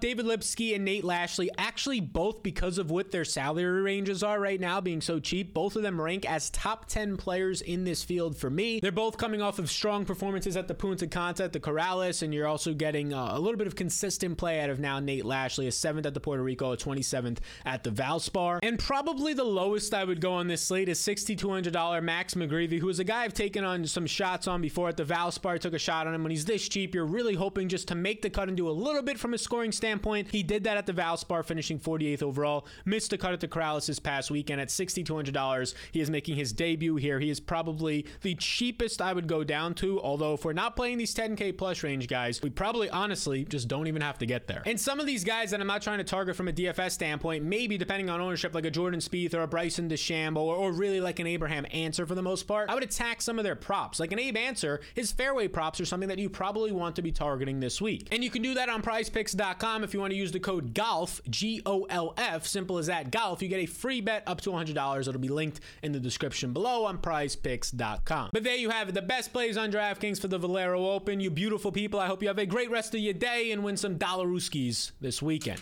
David 0.00 0.24
Lipsky 0.24 0.74
and 0.74 0.82
Nate 0.82 1.04
Lashley. 1.04 1.50
Actually, 1.58 2.00
both 2.00 2.42
because 2.42 2.78
of 2.78 2.90
what 2.90 3.10
their 3.10 3.26
salary 3.26 3.82
ranges 3.82 4.22
are 4.22 4.40
right 4.40 4.58
now, 4.58 4.80
being 4.80 5.02
so 5.02 5.20
cheap, 5.20 5.52
both 5.52 5.76
of 5.76 5.82
them 5.82 6.00
rank 6.00 6.24
as 6.24 6.48
top 6.48 6.86
10 6.86 7.18
players 7.18 7.60
in 7.60 7.84
this 7.84 8.02
field 8.02 8.34
for 8.34 8.48
me. 8.48 8.80
They're 8.80 8.92
both 8.92 9.18
coming 9.18 9.42
off 9.42 9.58
of 9.58 9.70
strong 9.70 10.06
performances 10.06 10.56
at 10.56 10.68
the 10.68 10.74
Punta 10.74 11.06
Cana, 11.06 11.48
the 11.50 11.60
Corales, 11.60 12.22
and 12.22 12.32
you're 12.32 12.46
also 12.46 12.72
getting 12.72 13.12
uh, 13.12 13.32
a 13.32 13.38
little 13.38 13.58
bit 13.58 13.66
of 13.66 13.76
consistent 13.76 14.38
play 14.38 14.60
out 14.60 14.70
of 14.70 14.80
now 14.80 14.98
Nate 14.98 15.26
Lashley, 15.26 15.66
a 15.66 15.72
seventh 15.72 16.06
at 16.06 16.14
the 16.14 16.20
Puerto 16.20 16.42
Rico, 16.42 16.72
a 16.72 16.78
27th 16.78 17.38
at 17.66 17.84
the 17.84 17.90
Valspar. 17.90 18.60
And 18.62 18.78
probably 18.78 19.34
the 19.34 19.44
lowest 19.44 19.92
I 19.92 20.04
would 20.04 20.22
go 20.22 20.32
on 20.32 20.46
this 20.46 20.62
slate 20.62 20.88
is 20.88 20.98
$6,200 21.00 22.02
Max 22.02 22.32
McGreevy, 22.32 22.78
who 22.78 22.88
is 22.88 23.00
a 23.00 23.04
guy 23.04 23.24
I've 23.24 23.34
taken 23.34 23.64
on 23.64 23.84
some 23.86 24.06
shots 24.06 24.48
on 24.48 24.62
before 24.62 24.88
at 24.88 24.96
the 24.96 25.04
Valspar. 25.04 25.58
Took 25.60 25.74
a 25.74 25.78
shot 25.78 26.06
on 26.06 26.14
him 26.14 26.22
when 26.22 26.30
he's 26.30 26.46
this 26.46 26.66
cheap. 26.66 26.94
You're 26.94 27.04
really 27.04 27.34
hoping 27.34 27.65
just 27.68 27.88
to 27.88 27.94
make 27.94 28.22
the 28.22 28.30
cut 28.30 28.48
and 28.48 28.56
do 28.56 28.68
a 28.68 28.70
little 28.70 29.02
bit 29.02 29.18
from 29.18 29.34
a 29.34 29.38
scoring 29.38 29.72
standpoint. 29.72 30.28
He 30.30 30.42
did 30.42 30.64
that 30.64 30.76
at 30.76 30.86
the 30.86 30.92
Valspar, 30.92 31.44
finishing 31.44 31.78
48th 31.78 32.22
overall. 32.22 32.66
Missed 32.84 33.10
the 33.10 33.18
cut 33.18 33.32
at 33.32 33.40
the 33.40 33.48
Corales 33.48 33.86
this 33.86 33.98
past 33.98 34.30
weekend 34.30 34.60
at 34.60 34.68
$6,200. 34.68 35.74
He 35.92 36.00
is 36.00 36.10
making 36.10 36.36
his 36.36 36.52
debut 36.52 36.96
here. 36.96 37.20
He 37.20 37.30
is 37.30 37.40
probably 37.40 38.06
the 38.22 38.34
cheapest 38.34 39.00
I 39.02 39.12
would 39.12 39.26
go 39.26 39.44
down 39.44 39.74
to. 39.74 40.00
Although, 40.00 40.34
if 40.34 40.44
we're 40.44 40.52
not 40.52 40.76
playing 40.76 40.98
these 40.98 41.14
10K 41.14 41.56
plus 41.56 41.82
range 41.82 42.08
guys, 42.08 42.42
we 42.42 42.50
probably 42.50 42.90
honestly 42.90 43.44
just 43.44 43.68
don't 43.68 43.86
even 43.86 44.02
have 44.02 44.18
to 44.18 44.26
get 44.26 44.46
there. 44.46 44.62
And 44.66 44.80
some 44.80 45.00
of 45.00 45.06
these 45.06 45.24
guys 45.24 45.50
that 45.50 45.60
I'm 45.60 45.66
not 45.66 45.82
trying 45.82 45.98
to 45.98 46.04
target 46.04 46.36
from 46.36 46.48
a 46.48 46.52
DFS 46.52 46.92
standpoint, 46.92 47.44
maybe 47.44 47.78
depending 47.78 48.10
on 48.10 48.20
ownership, 48.20 48.54
like 48.54 48.64
a 48.64 48.70
Jordan 48.70 49.00
Spieth 49.00 49.34
or 49.34 49.42
a 49.42 49.48
Bryson 49.48 49.88
DeChambeau 49.88 50.38
or, 50.38 50.56
or 50.56 50.72
really 50.72 51.00
like 51.00 51.18
an 51.18 51.26
Abraham 51.26 51.66
Ancer 51.72 52.06
for 52.06 52.14
the 52.14 52.22
most 52.22 52.44
part, 52.44 52.70
I 52.70 52.74
would 52.74 52.82
attack 52.82 53.22
some 53.22 53.38
of 53.38 53.44
their 53.44 53.56
props. 53.56 54.00
Like 54.00 54.12
an 54.12 54.18
Abe 54.18 54.36
Ancer, 54.36 54.80
his 54.94 55.12
fairway 55.12 55.48
props 55.48 55.80
are 55.80 55.84
something 55.84 56.08
that 56.08 56.18
you 56.18 56.28
probably 56.28 56.72
want 56.72 56.96
to 56.96 57.02
be 57.02 57.12
targeting 57.12 57.55
this 57.60 57.80
week. 57.80 58.08
And 58.12 58.22
you 58.22 58.30
can 58.30 58.42
do 58.42 58.54
that 58.54 58.68
on 58.68 58.82
prizepicks.com 58.82 59.84
if 59.84 59.94
you 59.94 60.00
want 60.00 60.12
to 60.12 60.16
use 60.16 60.32
the 60.32 60.40
code 60.40 60.74
GOLF, 60.74 61.20
G 61.28 61.62
O 61.66 61.84
L 61.90 62.14
F, 62.16 62.46
simple 62.46 62.78
as 62.78 62.86
that, 62.86 63.10
GOLF. 63.10 63.42
You 63.42 63.48
get 63.48 63.60
a 63.60 63.66
free 63.66 64.00
bet 64.00 64.22
up 64.26 64.40
to 64.42 64.50
$100. 64.50 65.00
It'll 65.00 65.20
be 65.20 65.28
linked 65.28 65.60
in 65.82 65.92
the 65.92 66.00
description 66.00 66.52
below 66.52 66.84
on 66.84 66.98
prizepicks.com. 66.98 68.30
But 68.32 68.44
there 68.44 68.56
you 68.56 68.70
have 68.70 68.88
it, 68.88 68.94
the 68.94 69.02
best 69.02 69.32
plays 69.32 69.56
on 69.56 69.70
DraftKings 69.70 70.20
for 70.20 70.28
the 70.28 70.38
Valero 70.38 70.90
Open. 70.90 71.20
You 71.20 71.30
beautiful 71.30 71.72
people, 71.72 72.00
I 72.00 72.06
hope 72.06 72.22
you 72.22 72.28
have 72.28 72.38
a 72.38 72.46
great 72.46 72.70
rest 72.70 72.94
of 72.94 73.00
your 73.00 73.14
day 73.14 73.52
and 73.52 73.62
win 73.64 73.76
some 73.76 73.98
Dollaruskis 73.98 74.92
this 75.00 75.22
weekend. 75.22 75.60